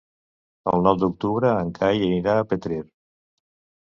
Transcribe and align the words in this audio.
El 0.69 0.85
nou 0.85 0.95
d'octubre 1.03 1.51
en 1.65 1.69
Cai 1.75 2.01
anirà 2.05 2.33
a 2.39 2.47
Petrer. 2.55 2.81